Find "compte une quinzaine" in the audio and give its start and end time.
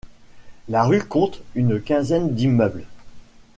1.03-2.33